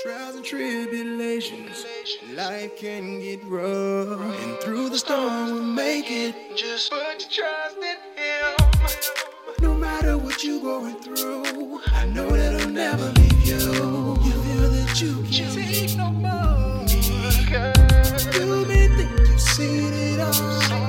[0.00, 1.84] Trials and tribulations,
[2.32, 4.20] life can get rough.
[4.20, 6.36] And through the storm, we'll make it.
[6.56, 9.60] Just put your trust in Him.
[9.60, 13.56] No matter what you're going through, I know that I'll never leave you.
[13.56, 16.86] You feel that you can't take no more.
[18.34, 20.87] You may think you've seen it all.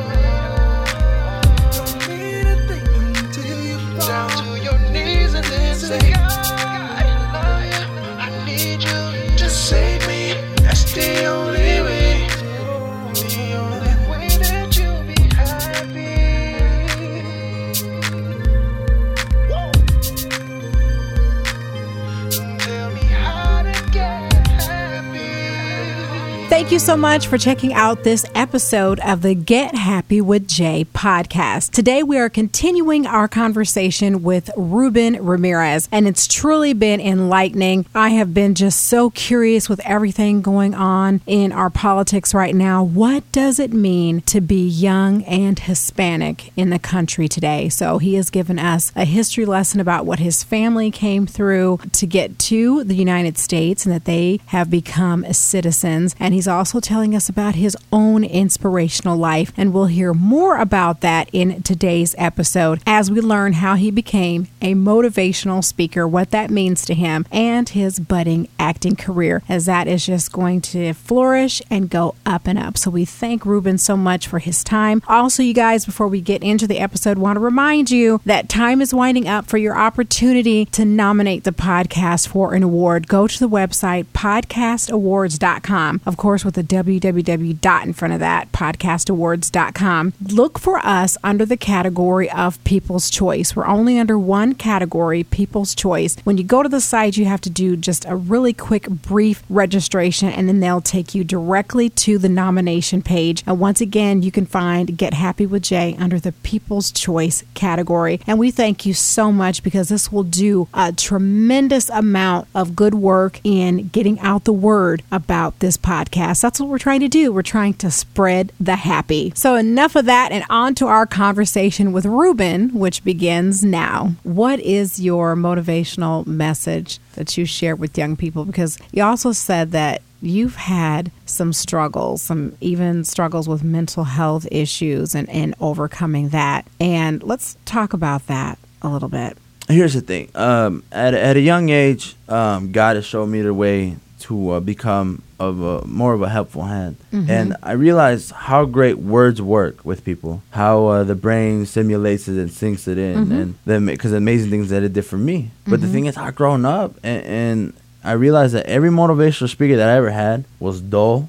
[26.49, 30.83] Thank you so much for checking out this episode of the Get Happy with Jay
[30.95, 31.69] podcast.
[31.69, 37.85] Today we are continuing our conversation with Ruben Ramirez, and it's truly been enlightening.
[37.93, 42.83] I have been just so curious with everything going on in our politics right now.
[42.83, 47.69] What does it mean to be young and Hispanic in the country today?
[47.69, 52.07] So he has given us a history lesson about what his family came through to
[52.07, 56.15] get to the United States and that they have become citizens.
[56.19, 59.51] And he's also telling us about his own inspirational life.
[59.57, 64.47] And we'll hear more about that in today's episode as we learn how he became
[64.61, 69.89] a motivational speaker, what that means to him, and his budding acting career, as that
[69.89, 72.77] is just going to flourish and go up and up.
[72.77, 75.03] So we thank Ruben so much for his time.
[75.09, 78.81] Also, you guys, before we get into the episode, want to remind you that time
[78.81, 83.09] is winding up for your opportunity to nominate the podcast for an award.
[83.09, 85.99] Go to the website podcastawards.com.
[86.05, 90.13] Of course, with a www dot in front of that, podcastawards.com.
[90.31, 93.55] Look for us under the category of People's Choice.
[93.55, 96.15] We're only under one category, People's Choice.
[96.23, 99.43] When you go to the site, you have to do just a really quick, brief
[99.49, 103.43] registration, and then they'll take you directly to the nomination page.
[103.45, 108.19] And once again, you can find Get Happy with Jay under the People's Choice category.
[108.27, 112.95] And we thank you so much because this will do a tremendous amount of good
[112.95, 116.18] work in getting out the word about this podcast.
[116.19, 117.31] That's what we're trying to do.
[117.31, 119.31] We're trying to spread the happy.
[119.35, 124.13] So, enough of that, and on to our conversation with Ruben, which begins now.
[124.23, 128.45] What is your motivational message that you share with young people?
[128.45, 134.47] Because you also said that you've had some struggles, some even struggles with mental health
[134.51, 136.67] issues and, and overcoming that.
[136.79, 139.37] And let's talk about that a little bit.
[139.67, 140.29] Here's the thing.
[140.33, 143.97] Um, at at a young age, um, God has shown me the way
[144.29, 148.97] to uh, become of a more of a helpful hand, and I realized how great
[149.17, 150.41] words work with people.
[150.51, 154.69] How uh, the brain simulates it and sinks it in, and then because amazing things
[154.69, 155.37] that it did for me.
[155.67, 157.23] But the thing is, I grown up and.
[157.25, 161.27] and I realized that every motivational speaker that I ever had was dull,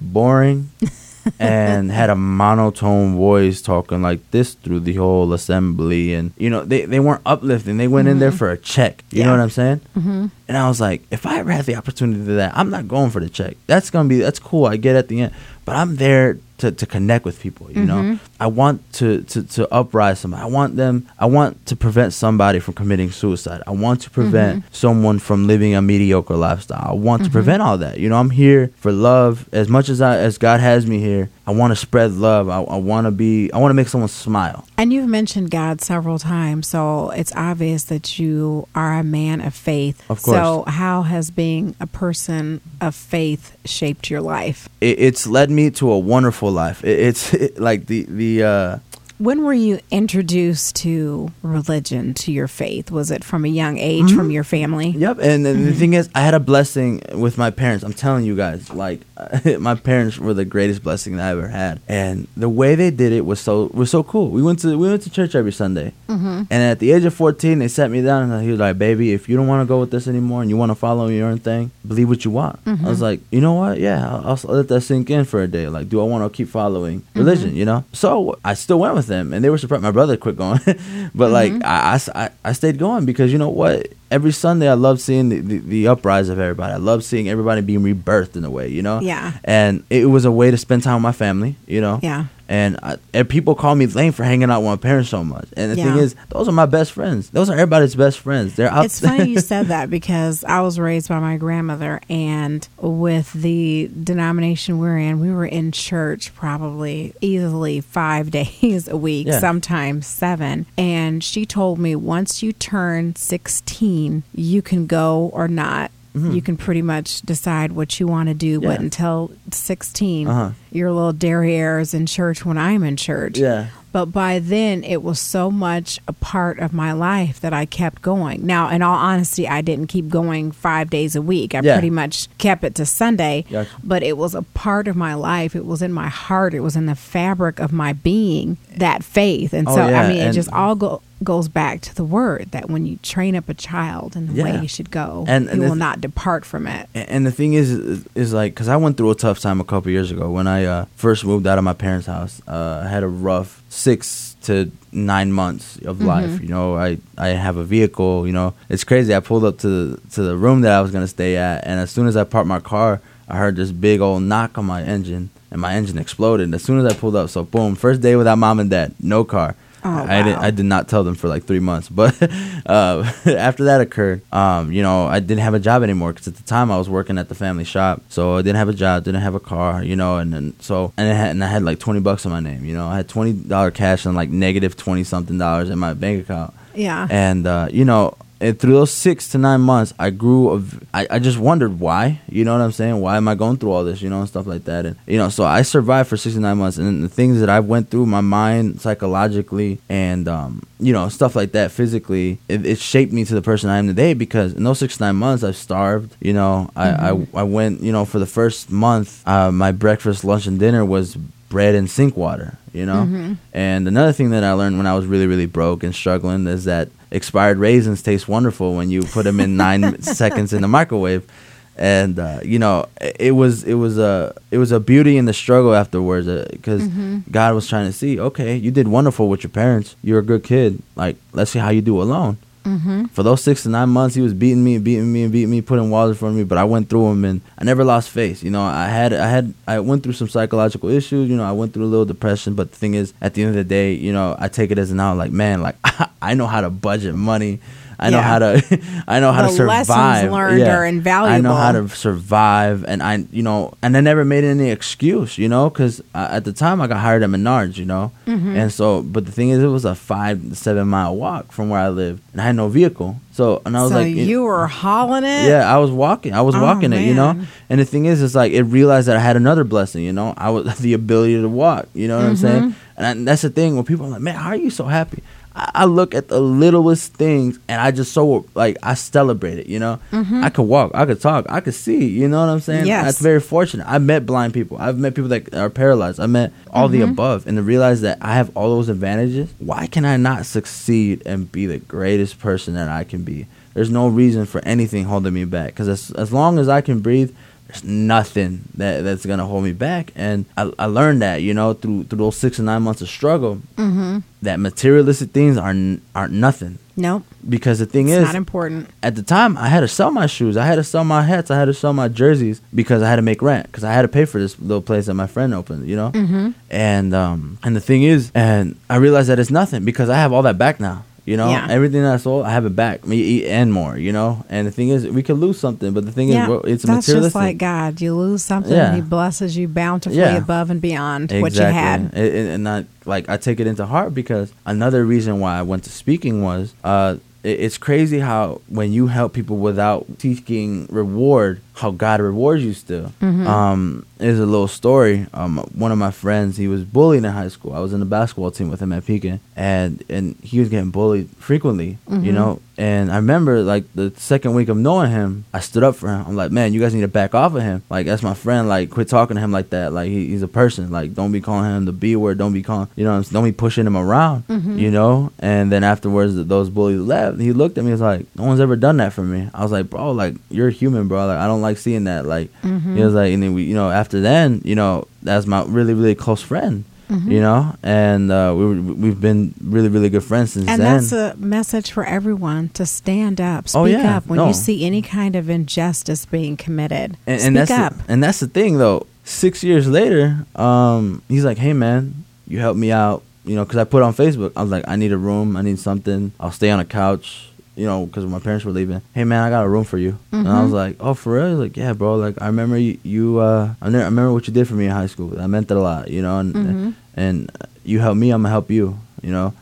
[0.00, 0.68] boring,
[1.38, 6.14] and had a monotone voice talking like this through the whole assembly.
[6.14, 7.76] And, you know, they, they weren't uplifting.
[7.76, 9.04] They went in there for a check.
[9.10, 9.80] You know what I'm saying?
[9.96, 10.26] Mm-hmm.
[10.48, 12.88] And I was like, if I ever had the opportunity to do that, I'm not
[12.88, 13.56] going for the check.
[13.66, 14.66] That's going to be, that's cool.
[14.66, 15.34] I get at the end.
[15.64, 18.02] But I'm there to, to connect with people, you know?
[18.02, 18.24] Mm-hmm.
[18.40, 20.44] I want to, to, to uprise somebody.
[20.44, 23.62] I want them, I want to prevent somebody from committing suicide.
[23.66, 24.72] I want to prevent mm-hmm.
[24.72, 26.86] someone from living a mediocre lifestyle.
[26.90, 27.32] I want to mm-hmm.
[27.32, 27.98] prevent all that.
[27.98, 29.48] You know, I'm here for love.
[29.52, 32.48] As much as I, as God has me here, I want to spread love.
[32.48, 34.64] I, I want to be, I want to make someone smile.
[34.78, 39.54] And you've mentioned God several times, so it's obvious that you are a man of
[39.54, 40.00] faith.
[40.08, 40.36] Of course.
[40.36, 44.68] So, how has being a person of faith shaped your life?
[44.80, 46.84] It, it's led me to a wonderful life.
[46.84, 48.78] It, it's like the, the, uh,
[49.18, 52.90] When were you introduced to religion, to your faith?
[52.90, 54.30] Was it from a young age, from mm-hmm.
[54.30, 54.90] your family?
[54.90, 55.78] Yep, and, then the mm-hmm.
[55.78, 57.84] thing is, I had a blessing with my parents.
[57.84, 59.00] I'm telling you guys, like
[59.58, 63.12] my parents were the greatest blessing that I ever had, and the way they did
[63.12, 64.30] it was so was so cool.
[64.30, 66.42] We went to we went to church every Sunday, mm-hmm.
[66.50, 69.12] and at the age of 14, they sat me down and he was like, "Baby,
[69.12, 71.28] if you don't want to go with this anymore and you want to follow your
[71.28, 73.78] own thing, believe what you want." I was like, "You know what?
[73.78, 75.68] Yeah, I'll, I'll let that sink in for a day.
[75.68, 77.54] Like, do I want to keep following religion?
[77.54, 79.82] You know?" So I still went with them, and they were surprised.
[79.82, 80.60] My brother quit going,
[81.14, 81.62] but like mm-hmm.
[81.64, 83.88] I, I, I stayed going because you know what?
[84.10, 86.74] Every Sunday, I love seeing the, the, the uprise of everybody.
[86.74, 89.00] I love seeing everybody being rebirthed in a way, you know.
[89.00, 89.32] Yeah.
[89.44, 91.98] And it was a way to spend time with my family, you know.
[92.02, 92.26] Yeah.
[92.48, 95.48] And, I, and people call me lame for hanging out with my parents so much.
[95.56, 95.84] And the Yeah.
[95.94, 97.30] thing is, those are my best friends.
[97.30, 98.54] Those are everybody's best friends.
[98.54, 98.84] They're out.
[98.84, 103.90] It's funny you said that because I was raised by my grandmother, and with the
[104.02, 108.30] denomination we're in, we were in church probably easily five
[108.62, 109.38] days a week, Yeah.
[109.38, 110.66] sometimes seven.
[110.76, 116.34] And she told me once you turn 16, you can go or not Mhm.
[116.34, 118.60] you can pretty much decide what you want to do.
[118.60, 120.50] But until 16, Uh-huh.
[120.70, 123.38] your little derriere is in church when I'm in church.
[123.38, 123.66] Yeah.
[123.92, 128.00] But by then, it was so much a part of my life that I kept
[128.00, 128.46] going.
[128.46, 131.54] Now, in all honesty, I didn't keep going five days a week.
[131.54, 131.74] I Yeah.
[131.74, 133.44] pretty much kept it to Sunday.
[133.50, 133.68] Gotcha.
[133.84, 135.54] But it was a part of my life.
[135.54, 136.54] It was in my heart.
[136.54, 139.52] It was in the fabric of my being, that faith.
[139.52, 142.48] And Oh, so, yeah, I mean, it just all go, goes back to the word
[142.52, 144.44] that when you train up a child in the Yeah.
[144.44, 146.88] way he should go, And- he will if- not depart from it.
[146.94, 149.64] And the thing is, is, is like, cause I went through a tough time a
[149.64, 152.40] couple years ago when I uh, first moved out of my parents' house.
[152.46, 156.06] Uh, I had a rough six to nine months of Mm-hmm.
[156.06, 156.40] life.
[156.42, 158.26] You know, I I have a vehicle.
[158.26, 159.14] You know, it's crazy.
[159.14, 161.78] I pulled up to the, to the room that I was gonna stay at, and
[161.80, 164.82] as soon as I parked my car, I heard this big old knock on my
[164.82, 166.44] engine, and my engine exploded.
[166.44, 168.94] And as soon as I pulled up, so boom, first day without mom and dad,
[169.00, 169.54] no car.
[169.84, 170.38] Oh, I didn't.
[170.38, 170.42] wow.
[170.46, 171.88] I did not tell them for like three months.
[172.02, 172.20] But
[172.66, 176.36] uh, after that occurred, um, you know, I didn't have a job anymore because at
[176.36, 179.04] the time I was working at the family shop, so I didn't have a job,
[179.04, 181.62] didn't have a car, you know, and then so and I had, and I had
[181.64, 184.30] like twenty bucks on my name, you know, I had twenty dollar cash and like
[184.30, 187.06] negative twenty something dollars in my bank account, Yeah.
[187.10, 188.16] and uh, you know.
[188.42, 190.50] And through those six to nine months, I grew.
[190.50, 192.20] Of, I, I just wondered why.
[192.28, 193.00] You know what I'm saying?
[193.00, 194.02] Why am I going through all this?
[194.02, 194.84] You know, and stuff like that.
[194.84, 197.48] And you know, so I survived for six to nine months, and the things that
[197.48, 202.66] I went through, my mind psychologically, and um, you know, stuff like that physically, it,
[202.66, 204.12] it shaped me to the person I am today.
[204.12, 206.16] Because in those six to nine months, I've starved.
[206.20, 207.80] You know, I I, I went.
[207.80, 211.16] You know, for the first month, uh, my breakfast, lunch, and dinner was
[211.52, 212.56] bread and sink water.
[212.72, 213.34] You know, mm-hmm.
[213.52, 216.64] and another thing that I learned when I was really really broke and struggling is
[216.64, 221.30] that expired raisins taste wonderful when you put them in nine seconds in the microwave.
[221.76, 225.26] And uh, you know it it was it was a it was a beauty in
[225.26, 227.30] the struggle afterwards uh, because mm-hmm.
[227.30, 229.94] God was trying to see okay you did wonderful with your parents.
[230.02, 230.82] You're a good kid.
[230.96, 233.06] Like let's see how you do alone Mm-hmm.
[233.06, 235.50] for those six to nine months, he was beating me and beating me and beating
[235.50, 236.44] me, putting walls in front of me.
[236.44, 238.42] But I went through them, and I never lost faith.
[238.44, 241.28] You know, I had, I had, I went through some psychological issues.
[241.28, 242.54] You know, I went through a little depression.
[242.54, 244.78] But the thing is, at the end of the day, you know, I take it
[244.78, 245.16] as an out.
[245.16, 245.76] Like, man, like
[246.22, 247.60] I know how to budget money.
[248.02, 248.22] I know Yeah.
[248.32, 250.30] how to, I know how to The lessons survive.
[250.32, 251.34] learned are invaluable.
[251.34, 255.38] I know how to survive, and I, you know, and I never made any excuse,
[255.38, 258.56] you know, because uh, at the time I got hired at Menards, you know, Mm-hmm.
[258.56, 261.68] and so, but the thing is, it was a five to seven mile walk from
[261.70, 264.42] where I lived, and I had no vehicle, so and I was so like, you
[264.42, 265.48] were hauling it?
[265.48, 266.32] yeah, I was walking.
[266.34, 267.34] I was Oh, walking it, you know.
[267.70, 270.34] And the thing is, it's like it realized that I had another blessing, you know.
[270.36, 271.86] I was the ability to walk.
[271.94, 272.62] You know what I'm saying?
[272.62, 272.78] Mm-hmm.
[273.02, 275.22] And that's the thing when people are like, "Man, how are you so happy?"
[275.54, 279.66] I, look at the littlest things, and I just so like I celebrate it.
[279.66, 282.06] You know, I could walk, I could talk, I could see.
[282.06, 282.80] You know what I'm saying?
[282.80, 282.86] Mm-hmm.
[282.88, 283.04] Yes.
[283.04, 283.86] That's very fortunate.
[283.86, 284.78] I've met blind people.
[284.78, 286.20] I've met people that are paralyzed.
[286.20, 287.10] I met all the Mm-hmm.
[287.12, 289.52] above, and to realize that I have all those advantages.
[289.58, 293.46] Why can I not succeed and be the greatest person that I can be?
[293.74, 295.68] There's no reason for anything holding me back.
[295.68, 297.34] Because as, as long as I can breathe,
[297.72, 300.12] there's nothing that that's gonna hold me back.
[300.14, 303.08] And I, I learned that, you know, through through those six and nine months of
[303.08, 304.18] struggle, Mm-hmm.
[304.42, 305.74] that materialistic things are
[306.14, 306.78] aren't nothing.
[306.94, 307.24] Nope.
[307.48, 308.90] Because the thing It's is, not important.
[309.02, 311.50] at the time, I had to sell my shoes, I had to sell my hats,
[311.50, 314.02] I had to sell my jerseys because I had to make rent because I had
[314.02, 316.10] to pay for this little place that my friend opened, you know.
[316.10, 316.50] Mm-hmm.
[316.70, 320.32] And um and the thing is, and I realized that it's nothing because I have
[320.34, 321.04] all that back now.
[321.24, 321.68] You know, Yeah.
[321.70, 323.96] everything that I sold, I have it back, me and more.
[323.96, 326.60] You know, and the thing is, we could lose something, but the thing Yeah, is,
[326.64, 327.22] it's that's materialistic.
[327.26, 328.00] just like God.
[328.00, 328.86] You lose something, Yeah.
[328.88, 332.12] and He blesses you bountifully above and beyond what you had.
[332.14, 335.90] And not like I take it into heart because another reason why I went to
[335.90, 341.90] speaking was uh it- it's crazy how when you help people without seeking reward, how
[341.90, 343.12] God rewards you still.
[343.20, 343.46] Mm-hmm.
[343.46, 345.26] Um, there's a little story.
[345.34, 347.72] Um, one of my friends, he was bullied in high school.
[347.72, 350.90] I was in the basketball team with him at Pekin, and and he was getting
[350.90, 351.98] bullied frequently.
[352.08, 352.24] Mm-hmm.
[352.24, 355.96] You know, and I remember like the second week of knowing him, I stood up
[355.96, 356.24] for him.
[356.26, 357.82] I'm like, man, you guys need to back off of him.
[357.90, 358.68] Like that's my friend.
[358.68, 359.92] Like quit talking to him like that.
[359.92, 360.90] Like he, he's a person.
[360.90, 362.38] Like don't be calling him the B word.
[362.38, 362.88] Don't be calling.
[362.96, 364.46] You know, don't be pushing him around.
[364.46, 364.78] Mm-hmm.
[364.78, 365.32] You know.
[365.40, 367.40] And then afterwards, those bullies left.
[367.40, 367.88] He looked at me.
[367.88, 369.48] He was like, no one's ever done that for me.
[369.52, 371.26] I was like, bro, like you're human, bro.
[371.26, 372.26] Like I don't like seeing that.
[372.26, 372.96] Like Mm-hmm.
[372.96, 375.94] he was like, and then we, you know, after then, you know, that's my really
[375.94, 376.84] really close friend.
[377.10, 377.30] Mm-hmm.
[377.30, 380.94] You know, and uh, we were, we've been really really good friends since And then.
[380.96, 384.16] that's a message for everyone to stand up, speak Oh, yeah.
[384.16, 384.46] up when No.
[384.48, 387.18] you see any kind of injustice being committed.
[387.26, 387.92] and, speak and that's up.
[387.98, 389.06] The, and that's the thing though.
[389.24, 393.78] Six years later, um, he's like, "Hey man, you helped me out." You know, because
[393.78, 395.56] I put on Facebook, I was like, "I need a room.
[395.56, 396.32] I need something.
[396.40, 399.00] I'll stay on a couch." You know, because my parents were leaving.
[399.14, 400.18] Hey man, I got a room for you.
[400.30, 402.16] And I was like, "Oh, for real?" He's like, "Yeah, bro.
[402.16, 402.98] Like, I remember you.
[403.02, 405.28] you uh, I, remember what you did for me in high school.
[405.28, 406.08] That meant that a lot.
[406.08, 406.94] You know, and Mhm.
[407.16, 407.50] and
[407.84, 408.30] you helped me.
[408.30, 408.98] I'm gonna help you.
[409.22, 409.54] You know."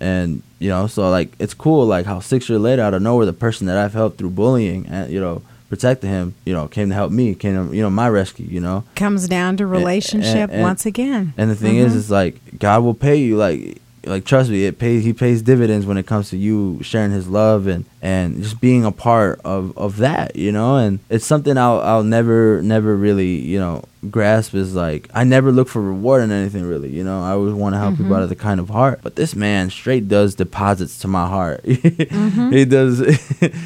[0.00, 3.26] and you know so like it's cool like how six years later out of nowhere
[3.26, 6.88] the person that i've helped through bullying and you know protecting him, you know, came
[6.88, 8.84] to help me, came to, you know, my rescue, you know.
[8.96, 11.34] Comes down to relationship and- once again.
[11.36, 13.36] And the thing is, is like God will pay you.
[13.36, 15.04] Like, like trust me, it pays.
[15.04, 18.84] He pays dividends when it comes to you sharing His love and and just being
[18.84, 20.36] a part of of that.
[20.36, 25.08] You know, and it's something I'll I'll never never really you know grasp is like
[25.12, 26.90] I never look for reward in anything really.
[26.90, 28.14] You know, I always want to help people mm-hmm.
[28.14, 29.00] out of the kind of heart.
[29.02, 31.64] But this man straight does deposits to my heart.
[32.08, 32.52] Mm-hmm.
[32.52, 32.98] he does.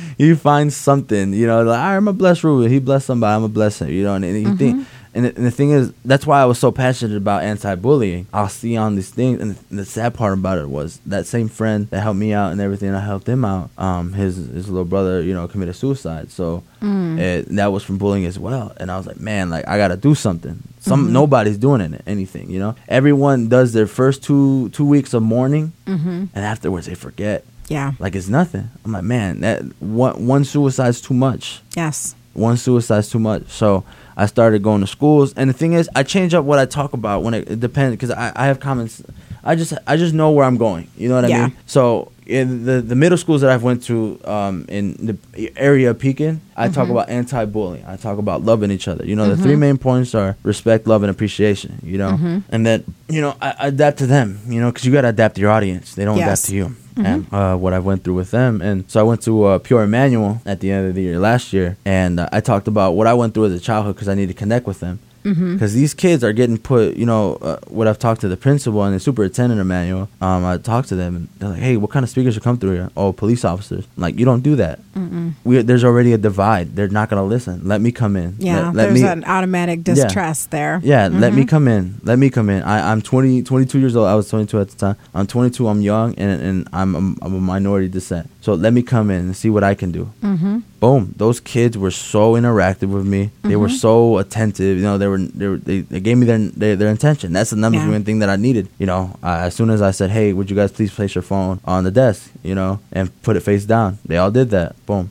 [0.19, 1.33] he finds something.
[1.33, 2.71] You know, like I'm a blessed Ruben.
[2.71, 3.35] He blessed somebody.
[3.35, 3.89] I'm a blessing.
[3.89, 4.77] You know, and, and he think.
[4.77, 5.02] Mm-hmm.
[5.15, 8.27] And the, and the thing is, that's why I was so passionate about anti-bullying.
[8.33, 11.27] I'll see on these things, and the, and the sad part about it was that
[11.27, 13.71] same friend that helped me out and everything, I helped him out.
[13.77, 16.31] Um, his his little brother, you know, committed suicide.
[16.31, 18.73] So it, that was from bullying as well.
[18.79, 20.63] And I was like, man, like I gotta do something.
[20.81, 21.13] Some mm-hmm.
[21.13, 22.75] nobody's doing it, anything, you know.
[22.89, 26.25] Everyone does their first two two weeks of mourning, mm-hmm.
[26.35, 27.45] and afterwards they forget.
[27.69, 27.93] Yeah.
[27.99, 28.69] Like it's nothing.
[28.85, 32.15] I'm like, man, that one one suicide's too much Yes.
[32.35, 33.49] One suicide's too much.
[33.49, 33.85] So
[34.17, 36.93] I started going to schools, and the thing is, I change up what I talk
[36.93, 39.03] about when it, it depends because I, I have comments.
[39.45, 40.89] I just I just know where I'm going.
[40.97, 41.47] You know what I Yeah.
[41.47, 41.57] mean?
[41.67, 45.99] So in the the middle schools that I've went to um, in the area of
[45.99, 46.93] Pekin, I talk mm-hmm.
[46.93, 47.85] about anti-bullying.
[47.87, 49.05] I talk about loving each other.
[49.05, 49.61] You know, the three mm-hmm.
[49.61, 51.81] main points are respect, love, and appreciation.
[51.83, 52.39] You know, mm-hmm.
[52.51, 54.39] and that you know I, I adapt to them.
[54.47, 55.95] You know, because you got to adapt to your audience.
[55.95, 56.27] They don't Yes.
[56.27, 56.77] adapt to you.
[56.97, 59.85] And uh, what I went through with them, and so I went to uh, Pure
[59.85, 63.07] Emmanuel at the end of the year last year, and uh, I talked about what
[63.07, 64.99] I went through as a childhood because I need to connect with them.
[65.23, 68.83] Because these kids are getting put, you know, uh, what I've talked to the principal
[68.83, 70.09] and the superintendent Emmanuel.
[70.21, 72.59] Um, I talked to them, and they're like, "Hey, what kind of speakers should come
[72.59, 72.91] through here?
[72.97, 73.87] Oh, police officers.
[73.97, 74.81] I'm like, you don't do that.
[75.45, 76.77] We, there's already a divide.
[76.77, 77.67] They're not gonna listen.
[77.67, 78.37] Let me come in.
[78.39, 78.67] Yeah.
[78.67, 80.81] Let, let There's me, an automatic distrust there.
[80.83, 82.01] yeah, let me come in.
[82.03, 82.63] Let me come in.
[82.63, 84.07] I, I'm 20, 22 years old.
[84.09, 84.97] I was 22 at the time.
[85.15, 85.67] I'm 22.
[85.69, 88.29] I'm young, and, and I'm, a, I'm a minority descent.
[88.41, 90.13] So let me come in and see what I can do.
[90.23, 90.59] Mm-hmm.
[90.83, 91.15] Boom.
[91.17, 93.31] Those kids were so interactive with me.
[93.51, 94.79] They were so attentive.
[94.79, 97.33] You know, they were they, were, they, they gave me their, their their intention.
[97.33, 97.89] That's the number Yeah.
[97.97, 98.67] one thing that I needed.
[98.81, 101.23] You know, uh, as soon as I said, "Hey, would you guys please place your
[101.23, 103.99] phone on the desk?" You know, and put it face down.
[104.05, 104.75] They all did that.
[104.85, 105.11] Boom.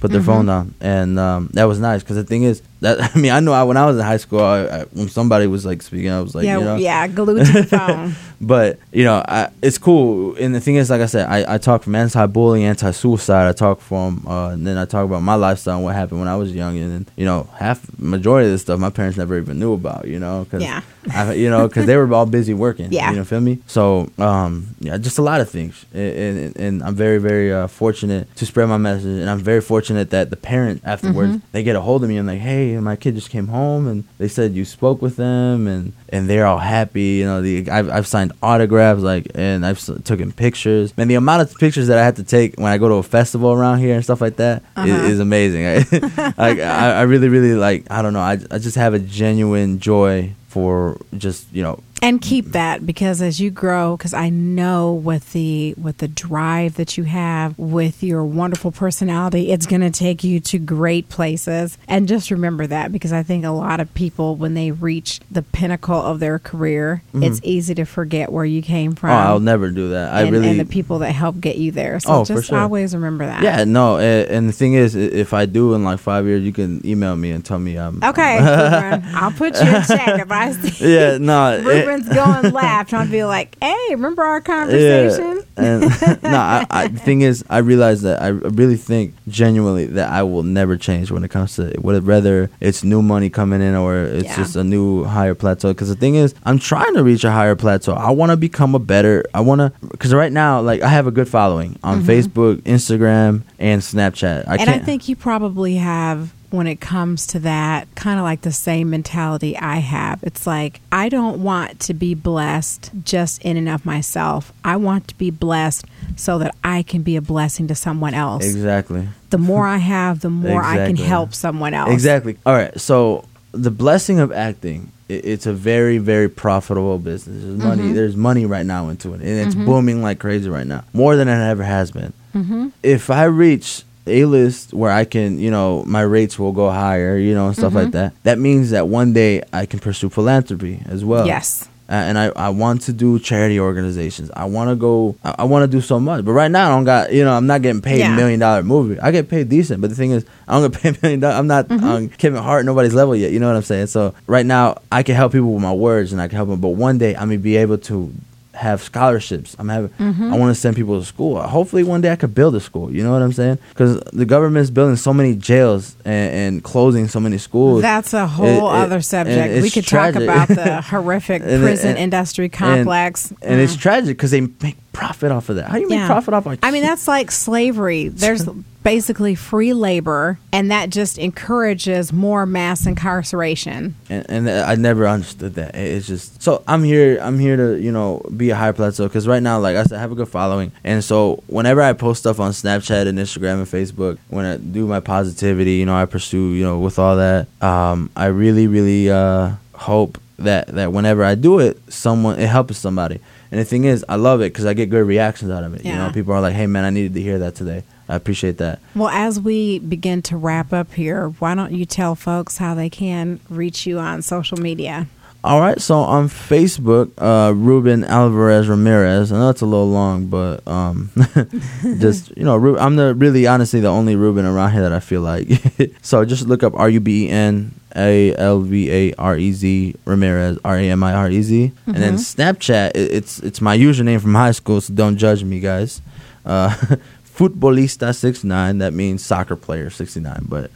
[0.00, 2.02] Put their phone down, and um, that was nice.
[2.02, 4.16] Because the thing is, that I mean, I know I, when I was in high
[4.18, 6.58] school, I, I, when somebody was like speaking, I was like, yeah.
[6.58, 7.06] you know, Yeah.
[7.08, 8.14] Glued to the phone.
[8.40, 10.36] but you know, I, it's cool.
[10.36, 13.48] And the thing is, like I said, I, I talk from anti-bullying, anti-suicide.
[13.48, 16.28] I talk from, uh, and then I talk about my lifestyle and what happened when
[16.28, 16.76] I was young.
[16.78, 20.06] And then, you know, half majority of this stuff my parents never even knew about.
[20.06, 20.82] You know, because Yeah.
[21.14, 22.92] I, you know, because they were all busy working.
[22.92, 23.10] Yeah.
[23.10, 23.58] you know, feel me?
[23.68, 27.68] So, um, yeah, just a lot of things, and, and, and I'm very, very uh,
[27.68, 31.76] fortunate to spread my message, and I'm very fortunate that the parent afterwards they get
[31.76, 34.54] a hold of me and like, hey, my kid just came home, and they said
[34.54, 37.18] you spoke with them, and and they're all happy.
[37.20, 40.96] You know, the I've, I've signed autographs, like, and I've s- taken pictures.
[40.96, 43.02] Man, the amount of pictures that I have to take when I go to a
[43.02, 45.06] festival around here and stuff like that is Uh-huh.
[45.06, 45.64] is amazing.
[46.36, 47.86] like, I, I really, really like.
[47.90, 48.20] I don't know.
[48.20, 53.22] I, I just have a genuine joy for just you know and keep that because
[53.22, 58.02] as you grow because i know with the with the drive that you have with
[58.02, 62.92] your wonderful personality it's going to take you to great places and just remember that
[62.92, 67.02] because i think a lot of people when they reach the pinnacle of their career
[67.14, 69.26] it's easy to forget where you came from Mm-hmm.
[69.28, 70.12] Oh, I'll never do that.
[70.12, 72.48] I and, really and the people that help get you there so Oh, for just
[72.48, 72.58] sure.
[72.58, 75.98] always remember that Yeah, no, and, and the thing is, if I do in like
[76.00, 79.66] five years, you can email me and tell me I'm okay Ruben, i'll put you
[79.68, 82.92] in check if i see yeah, no, it- Ruben's going left.
[82.92, 85.80] I'll be like, "Hey, remember our conversation?" and
[86.22, 90.22] no, I, I, the thing is, I realize that I really think genuinely that I
[90.22, 93.96] will never change when it comes to whether whether it's new money coming in or
[94.04, 94.36] it's Yeah.
[94.36, 95.68] just a new higher plateau.
[95.72, 97.92] Because the thing is, I'm trying to reach a higher plateau.
[97.94, 99.24] I want to become a better.
[99.34, 103.42] I want to because right now, like I have a good following on Facebook, Instagram,
[103.58, 104.46] and Snapchat.
[104.48, 104.60] I Mm-hmm.
[104.60, 108.52] and I think you probably have when it comes to that kind of like the
[108.52, 110.22] same mentality I have.
[110.22, 114.52] It's like I don't want to be blessed just in and of myself.
[114.64, 115.84] I want to be blessed
[116.16, 118.44] so that I can be a blessing to someone else.
[118.44, 119.08] exactly.
[119.30, 121.92] The more I have, the more I can help someone else.
[121.92, 122.38] Exactly.
[122.44, 122.78] All right.
[122.80, 127.42] So the blessing of acting it's a very, very profitable business.
[127.42, 127.82] There's money.
[127.84, 127.94] Mm-hmm.
[127.94, 131.28] There's money right now into it, and it's booming like crazy right now, more than
[131.28, 132.12] it ever has been.
[132.34, 132.68] Mm-hmm.
[132.82, 137.16] If I reach a list where I can, you know, my rates will go higher,
[137.18, 137.76] you know, and stuff Mm-hmm.
[137.76, 138.22] like that.
[138.24, 141.26] That means that one day I can pursue philanthropy as well.
[141.26, 141.68] Yes.
[141.88, 144.28] Uh, and I, I want to do charity organizations.
[144.34, 145.14] I want to go.
[145.22, 147.12] I, I want to do so much, but right now I don't got.
[147.12, 148.12] You know, I'm not getting paid Yeah.
[148.12, 148.98] a million dollar movie.
[148.98, 151.38] I get paid decent, but the thing is, I don't get paid a million dollars.
[151.38, 151.84] I'm not Mm-hmm.
[151.86, 153.30] on Kevin Hart, nobody's level yet.
[153.30, 153.86] You know what I'm saying?
[153.86, 156.60] So right now, I can help people with my words, and I can help them.
[156.60, 158.12] But one day, I'm gonna be able to
[158.56, 159.54] have scholarships.
[159.58, 159.90] I'm having.
[159.90, 160.32] Mm-hmm.
[160.32, 161.40] I want to send people to school.
[161.42, 162.90] Hopefully, one day I could build a school.
[162.92, 163.58] You know what I'm saying?
[163.68, 167.82] Because the government's building so many jails and, and closing so many schools.
[167.82, 169.62] That's a whole It- it- other and subject.
[169.62, 170.26] We could tragic.
[170.26, 173.32] talk about the horrific prison and- industry complex.
[173.42, 173.80] and it's Mm.
[173.80, 175.66] tragic because they make profit off of that.
[175.68, 176.46] How do you make profit off?
[176.46, 178.08] Of I mean, that's like slavery.
[178.08, 178.48] There's
[178.86, 183.96] basically free labor, and that just encourages more mass incarceration.
[184.08, 185.74] and, and I never understood that.
[185.74, 187.18] It's just so I'm here.
[187.20, 189.98] I'm here to you know be a high plateau because right now, like I said,
[189.98, 193.54] I have a good following, and so whenever I post stuff on Snapchat and Instagram
[193.54, 197.16] and Facebook, when I do my positivity, you know, I pursue you know with all
[197.16, 197.48] that.
[197.60, 202.78] Um, I really, really uh, hope that that whenever I do it, someone it helps
[202.78, 203.18] somebody.
[203.50, 205.84] And the thing is, I love it because I get good reactions out of it.
[205.84, 208.58] You know, people are like, "Hey, man, I needed to hear that today." I appreciate
[208.58, 208.80] that.
[208.94, 212.88] Well, as we begin to wrap up here, why don't you tell folks how they
[212.88, 215.08] can reach you on social media?
[215.46, 219.30] All right, so on Facebook, uh, Ruben Alvarez Ramirez.
[219.30, 221.10] I know it's a little long, but um,
[222.00, 225.20] just you know, I'm the really honestly the only Ruben around here that I feel
[225.20, 225.48] like.
[226.02, 229.52] so just look up R U B E N A L V A R E
[229.52, 232.96] Z Ramirez R A M I R E Z, and then Snapchat.
[232.96, 236.02] It, it's it's my username from high school, so don't judge me, guys.
[236.44, 236.74] Uh,
[237.36, 238.78] Futbolista six nine.
[238.78, 240.70] That means soccer player sixty nine, but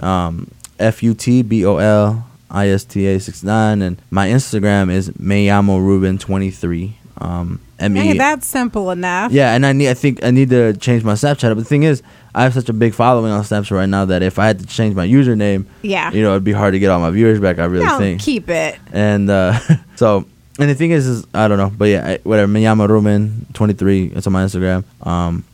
[0.00, 4.28] um, F U T B O L I S T A six nine, and my
[4.28, 6.96] Instagram is Mayamo Ruben twenty three.
[7.18, 9.32] Um, M Hey, that's simple enough.
[9.32, 9.88] Yeah, and I need.
[9.88, 11.50] I think I need to change my Snapchat.
[11.50, 12.02] But the thing is,
[12.34, 14.66] I have such a big following on Snapchat right now that if I had to
[14.66, 16.12] change my username, Yeah.
[16.12, 17.58] you know, it'd be hard to get all my viewers back.
[17.58, 18.20] I really no, think.
[18.20, 18.78] keep it.
[18.92, 19.58] And uh,
[19.96, 20.24] so,
[20.58, 22.50] and the thing is, is I don't know, but yeah, I, whatever.
[22.52, 24.06] Mayamo Ruben twenty three.
[24.06, 24.84] It's on my Instagram.
[25.04, 25.44] Um,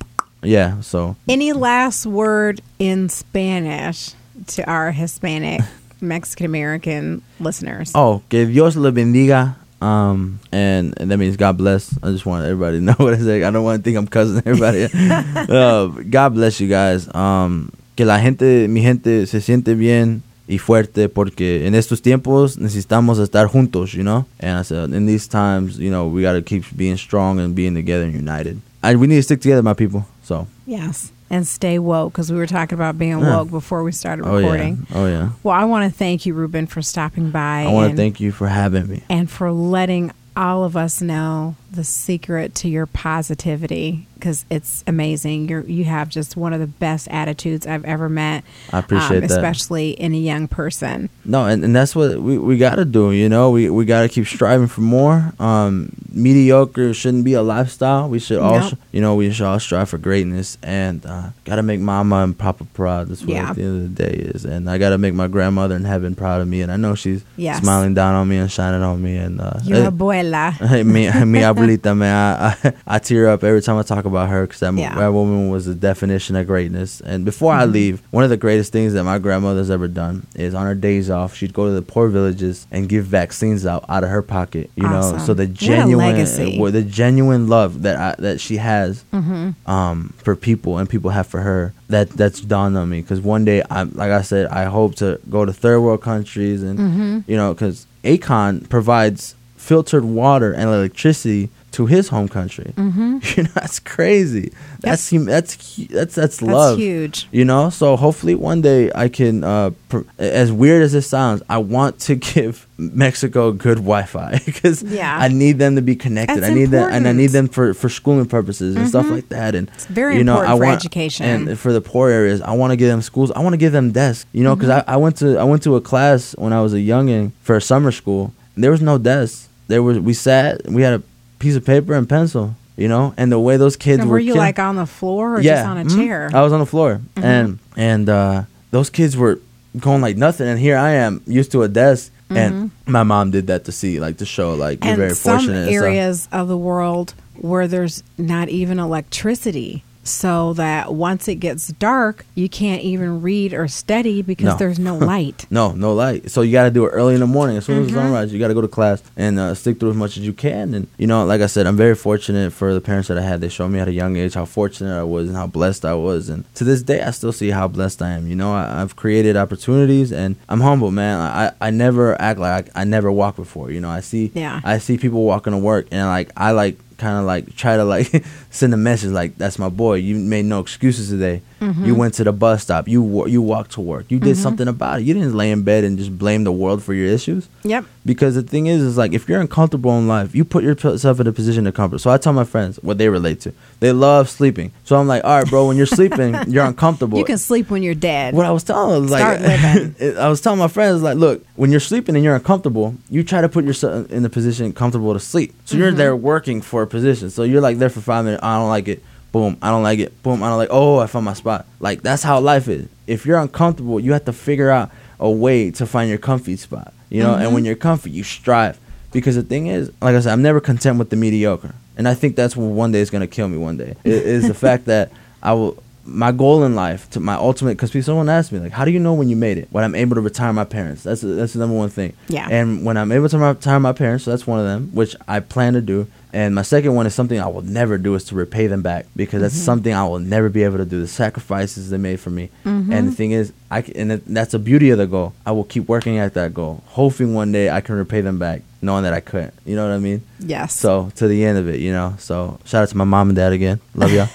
[0.42, 0.80] yeah.
[0.80, 4.14] So Any last word in Spanish
[4.48, 5.60] to our Hispanic,
[6.00, 7.92] Mexican American listeners?
[7.94, 9.56] Oh, que Dios le bendiga.
[9.80, 11.96] Um, and, and that means God bless.
[12.02, 13.42] I just want everybody to know what I say.
[13.44, 14.88] I don't want to think I'm cussing everybody.
[14.94, 17.08] uh, God bless you guys.
[17.14, 22.58] Um, que la gente, mi gente, se siente bien y fuerte porque en estos tiempos
[22.58, 24.26] necesitamos estar juntos, you know?
[24.40, 27.54] And I said, in these times, you know, we got to keep being strong and
[27.54, 28.60] being together and united.
[28.82, 30.06] And we need to stick together, my people.
[30.30, 31.10] So, Yes.
[31.28, 33.36] And stay woke because we were talking about being Yeah.
[33.38, 34.86] woke before we started oh yeah, recording.
[34.94, 35.30] oh yeah.
[35.42, 37.64] Well, I want to thank you, Ruben, for stopping by.
[37.68, 39.02] I want to thank you for having me.
[39.10, 45.48] and for letting all of us know the secret to your positivity because it's amazing.
[45.48, 48.44] You're you have just one of the best attitudes I've ever met.
[48.72, 49.30] I appreciate that.
[49.30, 51.08] especially in a young person.
[51.24, 53.12] No, and, and that's what we, we got to do.
[53.12, 55.32] You know, we we got to keep striving for more.
[55.38, 58.08] Um, mediocre shouldn't be a lifestyle.
[58.10, 58.74] We should all, Nope.
[58.92, 62.36] you know, we should all strive for greatness, and uh, got to make mama and
[62.36, 63.08] papa proud.
[63.08, 63.50] That's what Yeah.
[63.50, 65.84] at the end of the day is, and I got to make my grandmother in
[65.84, 67.60] heaven proud of me, and I know she's Yes.
[67.62, 70.52] smiling down on me and shining on me, and uh, Your eh, abuela.
[70.70, 74.28] Hey, mi, mi abuelita, man, I, I, I tear up every time I talk about
[74.28, 74.94] her because that, Yeah.
[74.94, 77.00] that woman was the definition of greatness.
[77.00, 77.72] And before I Mhm.
[77.72, 81.10] leave, one of the greatest things that my grandmother's ever done is on her days
[81.10, 84.70] off, she'd go to the poor villages and give vaccines out out of her pocket.
[84.76, 90.12] You know, so the genuine, the genuine love that I, that she has hmm um,
[90.18, 91.72] for people and people have for her.
[91.88, 95.18] That that's dawned on me because one day, I like I said, I hope to
[95.28, 100.64] go to third world countries and hmm you know, because Akon provides filtered water and
[100.70, 102.72] electricity to his home country.
[102.76, 104.50] hmm You know, that's crazy.
[104.80, 106.78] That's hum- that's that's that's That's love.
[106.78, 107.28] huge.
[107.30, 109.44] You know, so hopefully one day I can.
[109.44, 114.82] Uh, pr- as weird as it sounds, I want to give Mexico good Wi-Fi because
[114.82, 115.16] Yeah.
[115.16, 116.40] I need them to be connected.
[116.42, 119.14] That's I need them, and I need them for for schooling purposes and stuff Mhm.
[119.16, 119.54] like that.
[119.54, 121.26] And It's very you know, important I for want, education.
[121.26, 122.40] and for the poor areas.
[122.42, 123.30] I want to give them schools.
[123.30, 124.26] I want to give them desks.
[124.32, 124.90] You know, because Mm-hmm.
[124.90, 127.54] I, I went to I went to a class when I was a youngin for
[127.54, 128.32] a summer school.
[128.56, 129.46] And there was no desk.
[129.70, 130.66] There was we sat.
[130.68, 131.02] We had a
[131.38, 132.54] piece of paper and pencil.
[132.76, 135.36] You know, and the way those kids And were were you like on the floor
[135.36, 135.94] or just on a mhm.
[135.96, 136.30] chair?
[136.32, 137.24] I was on the floor, Mhm.
[137.24, 139.38] and and uh, those kids were
[139.78, 143.48] going like nothing, and here I am used to a desk, and my mom did
[143.48, 145.02] that to see, like to show, like you're Mm-hmm.
[145.02, 145.66] and very some fortunate.
[145.68, 145.82] stuff.
[145.84, 152.24] areas of the world where there's not even electricity so that once it gets dark
[152.34, 154.56] you can't even read or study because No.
[154.56, 156.30] there's no light No, no light.
[156.30, 157.56] So you got to do it early in the morning.
[157.58, 157.94] As soon as Mhm.
[157.94, 160.24] the sunrise, you got to go to class and uh, stick through as much as
[160.24, 160.74] you can.
[160.74, 163.40] And you know, like I said, I'm very fortunate for the parents that I had.
[163.40, 165.94] They showed me at a young age how fortunate I was and how blessed I
[165.94, 166.28] was.
[166.28, 168.26] And to this day, I still see how blessed I am.
[168.26, 171.18] You know, I, I've created opportunities, and I'm humble, man.
[171.20, 173.70] I I never act like I, I never walked before.
[173.70, 174.60] You know, I see Yeah.
[174.64, 177.84] I see people walking to work, and like I like kind of like try to
[177.84, 179.94] like send a message like that's my boy.
[179.94, 181.42] You made no excuses today.
[181.60, 181.84] Mm-hmm.
[181.86, 182.86] You went to the bus stop.
[182.88, 184.06] You wa- you walked to work.
[184.10, 185.06] You did something about it.
[185.06, 188.34] You didn't lay in bed and just blame the world for your issues yep Because
[188.34, 191.32] the thing is, is like if you're uncomfortable in life, you put yourself in a
[191.32, 191.98] position of comfort.
[192.00, 193.52] So I tell my friends what they relate to.
[193.78, 194.72] They love sleeping.
[194.82, 197.18] So I'm like, all right, bro, when you're sleeping, you're uncomfortable.
[197.18, 198.34] You can sleep when you're dead.
[198.34, 199.22] What I was telling was like.
[200.18, 203.40] I was telling my friends like, look, when you're sleeping and you're uncomfortable, you try
[203.42, 205.54] to put yourself in a position comfortable to sleep.
[205.66, 205.98] So you're Mm-hmm.
[205.98, 207.30] there working for a position.
[207.30, 208.42] So you're like there for five minutes.
[208.42, 209.04] I don't like it.
[209.30, 209.56] Boom.
[209.62, 210.20] I don't like it.
[210.24, 210.42] Boom.
[210.42, 210.70] I don't like.
[210.72, 211.64] Oh, I found my spot.
[211.78, 212.88] Like that's how life is.
[213.06, 216.92] If you're uncomfortable, you have to figure out a way to find your comfy spot.
[217.10, 217.42] You know, Mm-hmm.
[217.42, 218.78] and when you're comfy, you strive.
[219.12, 222.14] Because the thing is, like I said, I'm never content with the mediocre, and I
[222.14, 223.58] think that's what one day is gonna kill me.
[223.58, 225.10] One day It is the fact that
[225.42, 225.82] I will.
[226.12, 228.90] My goal in life, to my ultimate, because people someone asked me like, "How do
[228.90, 231.52] you know when you made it?" When I'm able to retire my parents, that's that's
[231.52, 232.14] the number one thing.
[232.28, 232.48] Yeah.
[232.50, 235.40] And when I'm able to retire my parents, so that's one of them, which I
[235.40, 236.08] plan to do.
[236.32, 239.06] And my second one is something I will never do is to repay them back
[239.16, 239.64] because that's mm-hmm.
[239.64, 241.00] something I will never be able to do.
[241.00, 242.92] The sacrifices they made for me, mm-hmm.
[242.92, 245.32] and the thing is, I and that's the beauty of the goal.
[245.44, 248.62] I will keep working at that goal, hoping one day I can repay them back,
[248.82, 249.54] knowing that I couldn't.
[249.64, 250.22] You know what I mean?
[250.38, 250.74] yes.
[250.74, 252.14] So to the end of it, you know.
[252.18, 253.80] So shout out to my mom and dad again.
[253.94, 254.28] Love y'all.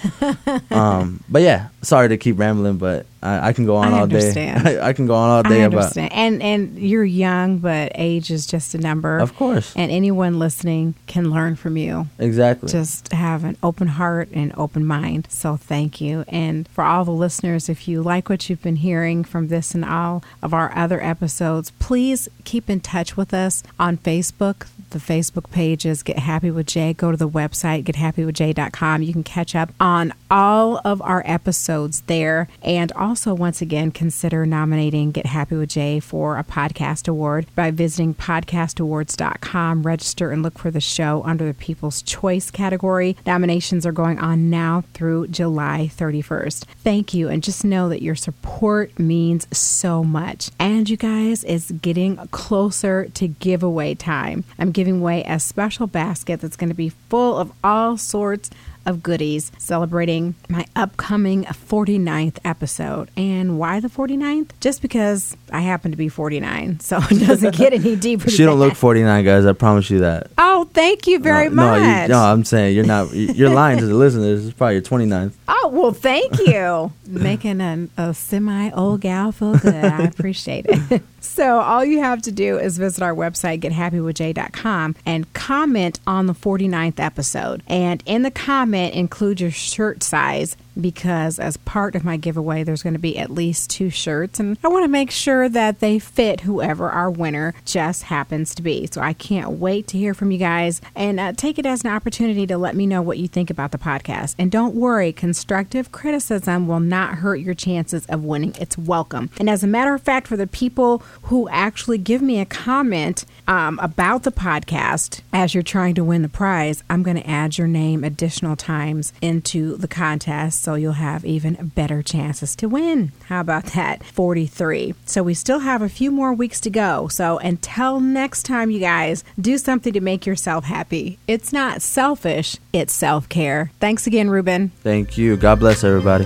[0.71, 4.07] um, but yeah, sorry to keep rambling, but I, I can go on I all
[4.07, 4.51] day.
[4.81, 5.95] I, can go on all day I about.
[5.97, 9.17] And and you're young, but age is just a number.
[9.19, 12.07] Of course, And anyone listening can learn from you.
[12.19, 12.69] exactly.
[12.69, 15.27] Just have an open heart and open mind.
[15.29, 16.25] So thank you.
[16.27, 19.85] And for all the listeners, if you like what you've been hearing from this and
[19.85, 24.67] all of our other episodes, please keep in touch with us on Facebook.
[24.91, 26.93] The Facebook pages, Get Happy with Jay.
[26.93, 29.01] Go to the website, gethappywithjay.com.
[29.01, 32.47] You can catch up on all of our episodes there.
[32.61, 37.71] And also, once again, consider nominating Get Happy with Jay for a podcast award by
[37.71, 39.83] visiting podcastawards.com.
[39.83, 43.17] Register and look for the show under the People's Choice category.
[43.25, 46.63] Nominations are going on now through July 31st.
[46.83, 47.27] Thank you.
[47.27, 50.51] And just know that your support means so much.
[50.59, 54.43] And you guys, it's getting closer to giveaway time.
[54.59, 58.49] I'm giving away a special basket that's going to be full of all sorts
[58.85, 63.09] of goodies celebrating my upcoming 49th episode.
[63.17, 64.51] And why the 49th?
[64.59, 66.79] Just because I happen to be 49.
[66.85, 68.29] So it doesn't get any deeper.
[68.29, 69.45] she don't look 49, guys.
[69.45, 70.27] I promise you that.
[70.37, 71.81] Oh, thank you very no, much.
[71.81, 73.11] No, you, no, I'm saying you're not.
[73.13, 74.45] You're lying to the listeners.
[74.45, 75.33] It's probably your 29th.
[75.65, 76.93] Oh, well, thank you.
[77.07, 79.73] Making a, a semi old gal feel good.
[79.73, 81.01] I appreciate it.
[81.19, 86.33] so, all you have to do is visit our website, gethappywithjay.com, and comment on the
[86.33, 87.63] 49th episode.
[87.65, 92.83] And in the comment, include your shirt size because as part of my giveaway, there's
[92.83, 94.39] going to be at least two shirts.
[94.39, 98.61] And I want to make sure that they fit whoever our winner just happens to
[98.61, 98.87] be.
[98.91, 101.91] So, I can't wait to hear from you guys and uh, take it as an
[101.91, 104.35] opportunity to let me know what you think about the podcast.
[104.39, 108.55] And don't worry, constructive criticism will not hurt your chances of winning.
[108.59, 109.29] It's welcome.
[109.39, 113.25] And as a matter of fact, for the people who actually give me a comment
[113.47, 117.57] um, about the podcast as you're trying to win the prize, I'm going to add
[117.57, 123.11] your name additional times into the contest so you'll have even better chances to win.
[123.29, 124.03] How about that?
[124.03, 124.95] 43.
[125.05, 127.07] So we still have a few more weeks to go.
[127.07, 131.19] So until next time, you guys, do something to make yourself happy.
[131.27, 133.71] It's not selfish, it's self care.
[133.79, 134.69] Thanks again, Ruben.
[134.81, 135.37] Thank you.
[135.37, 136.25] God bless everybody.